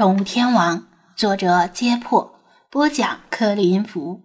[0.00, 0.78] 宠物天王》，
[1.14, 4.22] 作者：揭破，播讲：克林福。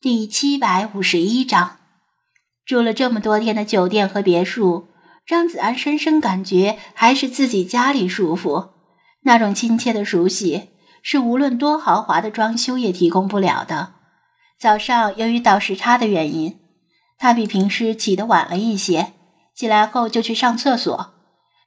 [0.00, 1.76] 第七百五十一章，
[2.66, 4.88] 住了这么多天的酒店和别墅，
[5.24, 8.70] 张子安深深感觉还是自己家里舒服。
[9.20, 10.70] 那种亲切的熟悉，
[11.00, 13.92] 是无论多豪华的装修也提供不了的。
[14.58, 16.58] 早上由于倒时差的原因，
[17.16, 19.12] 他比平时起得晚了一些。
[19.54, 21.14] 起来后就去上厕所。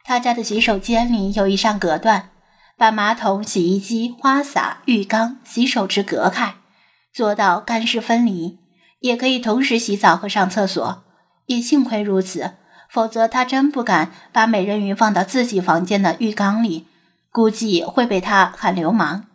[0.04, 2.32] 他家的洗手间里有一扇隔断，
[2.78, 6.56] 把马桶、洗衣机、花洒、浴缸、洗手池隔开，
[7.14, 8.60] 做到干湿分离，
[9.00, 11.04] 也可以同时洗澡和上厕所。
[11.46, 12.56] 也幸亏如此，
[12.90, 16.88] 否则他真不敢把美人鱼放到自己房间的浴缸里，
[17.32, 19.26] 估计会被他喊流氓。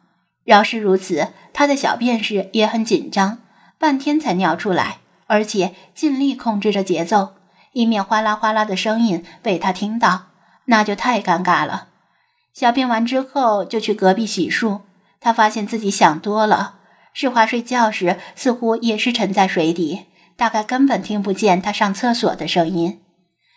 [0.45, 3.39] 饶是如此，他在小便时也很紧张，
[3.79, 7.35] 半天才尿出来，而且尽力控制着节奏。
[7.73, 10.27] 以免哗啦哗啦的声音被他听到，
[10.65, 11.90] 那就太尴尬了。
[12.61, 14.81] 小便完之后，就去隔壁洗漱。
[15.19, 16.75] 他发现自己想多了，
[17.15, 23.01] 世华睡觉时似乎也是沉在水底，大概根本听不见他上厕所的声音。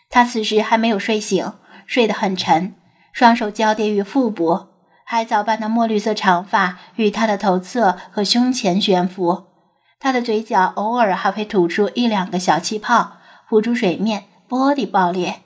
[0.10, 1.52] 他此时还没有睡醒，
[1.86, 2.76] 睡得很沉，
[3.12, 4.68] 双手交叠于腹部，
[5.04, 9.48] 海藻般的墨绿色长发与他的头侧和胸前悬浮。
[10.00, 13.18] 他的嘴角偶尔还会吐出一两个小气泡。
[13.50, 15.43] 浮出水面，玻璃爆裂。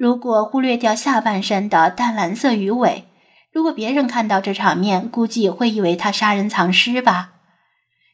[0.00, 3.04] 如果忽略掉下半身的淡蓝色鱼尾，
[3.52, 7.32] 如果别人看到这场面，估计会以为他杀人藏尸吧。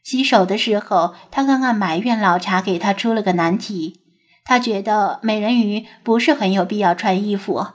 [0.02, 4.00] 洗手的时候，他刚刚埋怨老茶给他出了个难题。
[4.44, 7.68] 他觉得美人鱼不是很有必要穿衣服，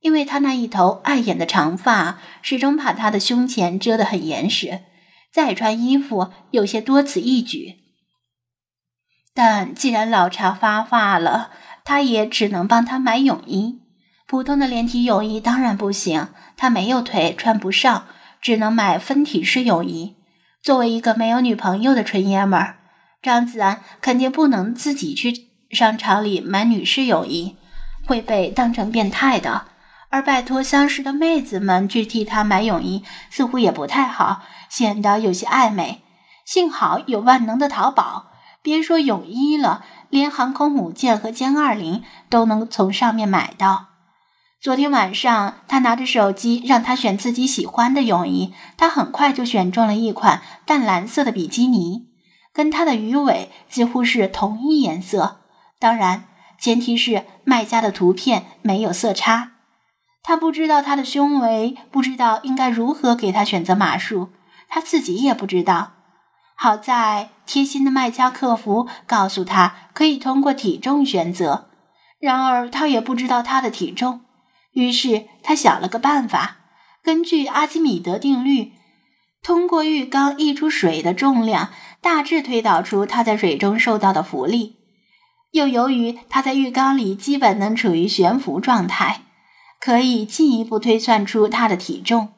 [0.00, 4.80] 因为他那一头碍眼的长发始终把他的胸前遮得很严实，
[5.30, 7.74] 再穿衣服有些多此一举。
[9.34, 11.50] 但既然老茶发话了，
[11.84, 13.80] 他也只能帮他买泳衣。
[14.26, 18.06] 普通的连体泳衣当然不行，他没有腿穿不上，
[18.40, 20.16] 只能买分体式泳衣。
[20.62, 22.76] 作为一个没有女朋友的纯爷们儿，
[23.22, 27.56] 张子安肯定不能自己去商场里买女士泳衣，
[28.06, 29.66] 会被当成变态的。
[30.10, 36.02] 而拜托相识的妹子们去替他买泳衣，似乎也不太好，显得有些暧昧。
[36.44, 38.26] 幸好有万能的淘宝。
[38.62, 43.86] 别说泳衣了，连航空母舰和歼二零都能从上面买到。
[44.60, 52.08] 昨天晚上，他拿着手机让他选自己喜欢的泳衣，他很快就选中了一款淡蓝色的比基尼，
[52.52, 55.40] 跟他的鱼尾几乎是同一颜色。
[55.78, 56.24] 当然，
[56.58, 59.52] 前提是卖家的图片没有色差。
[60.22, 64.28] 他不知道他的胸围，不知道应该如何给他选择码数，
[64.68, 65.92] 他自己也不知道。
[66.62, 71.70] 好在贴心的卖家客服告诉他可以通过体重选择，
[72.18, 74.20] 然而他也不知道他的体重，
[74.72, 76.58] 于是他想了个办法，
[77.02, 78.72] 根据阿基米德定律，
[79.42, 81.70] 通过浴缸溢出水的重量，
[82.02, 84.76] 大致推导出他在水中受到的浮力，
[85.52, 89.22] 又由于他在浴缸里基本能处于悬浮状态，
[89.80, 92.34] 可以进一步推算出他的体重。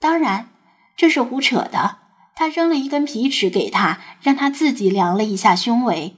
[0.00, 0.48] 当然，
[0.96, 2.05] 这是胡扯的。
[2.36, 6.16] 他扔了一根皮尺给他，让他自己量了一下胸围，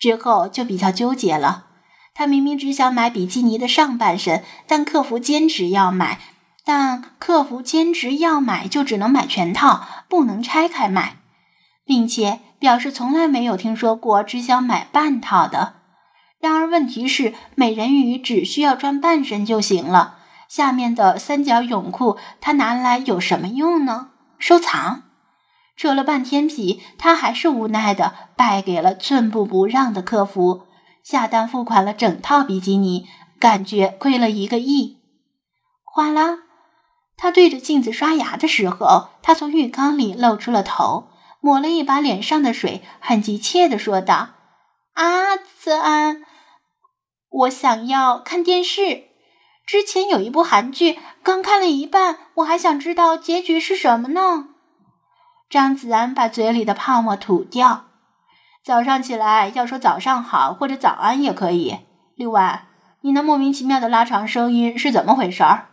[0.00, 1.66] 之后就比较纠结了。
[2.12, 6.18] 他明明只想买比基尼的上半身，但客服坚持要买，
[6.64, 11.18] 但客服坚持要买就只能买全套，不能拆开买，
[11.86, 15.76] 并且表示从来没有听说过只想买半套的。
[16.40, 20.16] 然而问题是，美人鱼只需要穿半身就行了，
[20.48, 24.08] 下面的三角泳裤他拿来有什么用呢？
[24.40, 25.04] 收藏。
[25.82, 30.68] 扯了半天皮，他还是无奈的败给了寸步不让的客服，
[31.02, 33.08] 下单付款了整套比基尼，
[33.40, 35.00] 感觉亏了一个亿。
[35.82, 36.38] 哗啦，
[37.16, 41.08] 他对着镜子刷牙的时候，他从浴缸里露出了头，
[41.40, 44.28] 抹了一把脸上的水，很急切的说道
[44.94, 46.22] ：“阿子安，
[47.28, 49.06] 我想要看电视。
[49.66, 54.50] 之前有一部韩剧，刚看了一半，我还想知道结局是什么呢。”
[55.52, 57.84] 张子安把嘴里的泡沫吐掉。
[58.64, 61.80] 早上起来要说早上好或者早安也可以。
[62.14, 62.68] 另外，
[63.02, 65.68] 你那莫名其妙的拉长声音是怎么回事儿？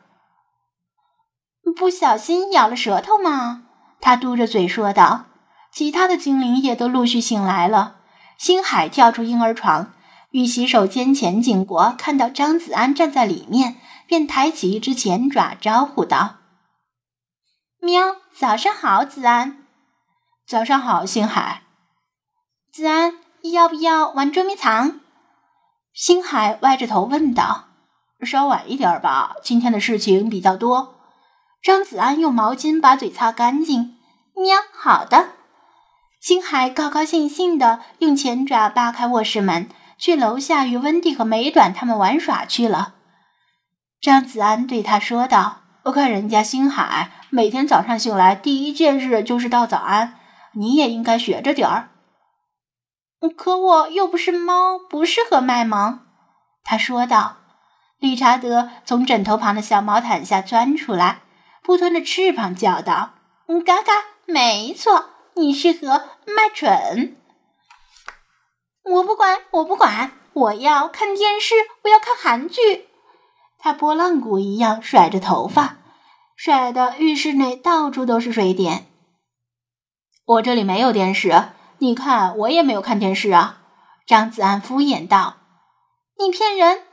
[1.77, 3.63] 不小心咬了舌头吗？
[4.01, 5.27] 他嘟着嘴说道。
[5.71, 7.95] 其他的精灵也都陆续醒来了。
[8.37, 9.93] 星海跳出婴儿床，
[10.31, 16.37] 与洗手间前经过，看到张子安站在里面，便抬起一只前爪招呼道
[17.79, 19.57] ：“喵，早上好，子安。”
[20.49, 21.61] 早上好，星海。
[22.73, 23.19] 子安，
[23.53, 24.99] 要不要玩捉迷藏？
[25.93, 27.65] 星海歪着头问道。
[28.25, 30.95] 稍晚一点吧，今天的事情比较多。
[31.61, 33.95] 张子安用毛巾把嘴擦干净。
[34.35, 35.33] 喵，好的。
[36.19, 39.69] 星海高高兴兴的用前爪扒开卧室门，
[39.99, 42.95] 去楼下与温蒂和美短他们玩耍去了。
[44.01, 50.15] 张子安对他说道：“我看人家星海每天早上醒来第一件事就是道早安，
[50.59, 51.89] 你也应该学着点儿。”
[53.35, 56.05] 可我又不是猫，不适合卖萌。”
[56.63, 57.37] 他说道。
[57.99, 61.23] 理查德从枕头旁的小毛毯下钻出来，
[61.61, 63.15] 扑腾着翅膀叫道：“，
[63.65, 63.91] 嘎嘎，
[64.25, 67.17] 没错，你适合卖蠢。”
[68.89, 72.87] 我不管，我不管，我要看电视，我要看韩剧。
[73.57, 75.79] 他拨浪鼓一样甩着头发，
[76.37, 78.88] 甩的浴室内到处都是水点。
[80.29, 81.49] 我这里没有电视。
[81.79, 83.61] 你看，我也没有看电视啊。”
[84.05, 85.37] 张子安敷衍道。
[86.19, 86.83] “你骗人！”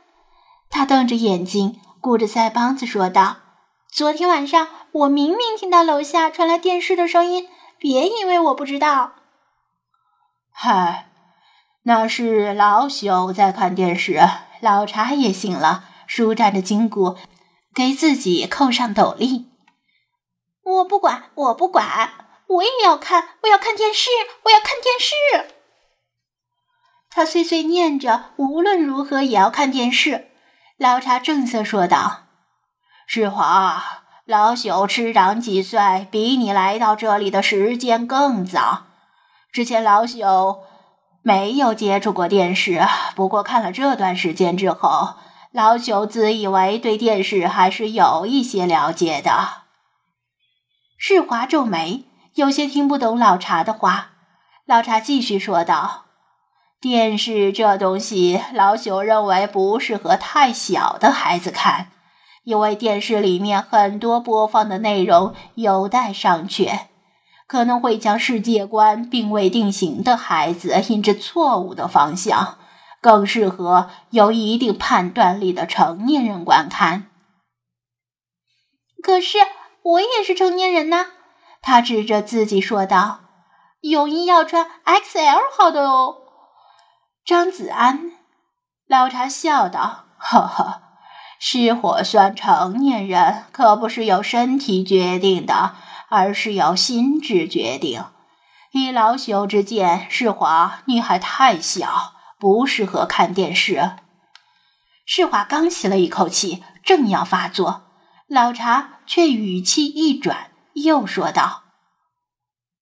[0.71, 3.37] 他瞪着眼睛，鼓着腮帮子说道
[3.91, 7.47] ：“昨天晚上我明明听到楼下传来电视的声音，
[7.77, 9.13] 别以为我不知道。
[10.51, 11.09] ”“嗨，
[11.83, 14.19] 那是老朽在看电视。”
[14.59, 17.15] 老茶也醒了，舒展着筋骨，
[17.75, 19.51] 给自己扣上斗笠。
[20.65, 22.09] “我不管，我不管。”
[22.47, 24.09] 我也要看，我要看电视，
[24.43, 25.53] 我要看电视。
[27.09, 30.29] 他碎碎念着，无论如何也要看电视。
[30.77, 32.27] 老茶正色说道
[33.07, 38.83] ：“世华，老朽吃长几岁，比你来到这里的时间更早。
[39.51, 40.59] 之前老朽
[41.23, 42.81] 没有接触过电视，
[43.15, 45.15] 不过看了这段时间之后，
[45.51, 49.63] 老朽自以为对电视还是有一些了解的。”
[50.97, 52.05] 世华皱眉。
[52.37, 54.11] 有些听不懂老茶的话，
[54.67, 56.05] 老茶继续说道
[56.79, 61.87] ：“电视这东西，老朽认为不适合太小的孩子看，
[62.43, 66.81] 因为电视里面很多播放的内容有待商榷，
[67.47, 72.59] 可能会将世界观并未定型的孩子引至错误的方向，
[73.01, 77.07] 更适合有一定判断力的成年人观看。
[79.01, 79.39] 可是
[79.81, 81.07] 我也是成年人呐。”
[81.69, 83.19] 他指着自己说道
[83.83, 86.15] ：“泳衣要穿 XL 号的哦。”
[87.27, 88.13] 张子安，
[88.87, 90.81] 老茶笑道：“呵呵，
[91.41, 95.75] 失火算成年人，可不是由身体决定的，
[96.07, 98.05] 而是由心智决定。
[98.71, 103.97] 以老朽之见，世华，你还太小，不适合看电视。”
[105.05, 107.81] 世华刚吸了一口气，正要发作，
[108.29, 110.51] 老茶却语气一转。
[110.83, 111.63] 又说道：“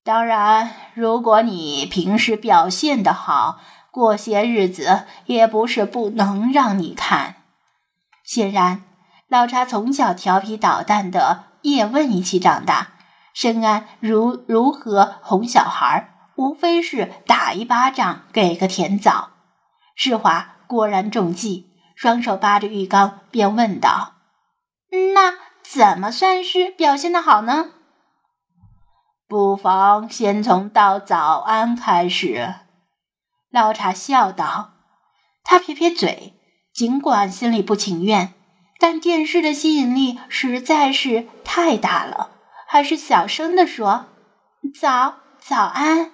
[0.04, 3.60] 当然，如果你平时表现得好，
[3.90, 7.36] 过些日子也不是不能让你看。”
[8.24, 8.84] 显然，
[9.28, 12.90] 老茶从小调皮捣蛋的叶问一起长大，
[13.34, 19.30] 深谙如如何哄小孩，无非是打一巴掌给个甜枣。
[19.96, 24.16] 世华果然中计，双手扒着浴缸，便问道
[25.14, 27.72] ：“那怎么算是表现得好呢？”
[29.28, 32.56] 不妨先从道早安开始。”
[33.52, 34.72] 老茶笑道。
[35.44, 36.34] 他撇撇嘴，
[36.74, 38.34] 尽管心里不情愿，
[38.80, 42.32] 但电视的吸引力实在是太大了，
[42.68, 44.08] 还是小声地说
[44.82, 46.14] ：“早早安。”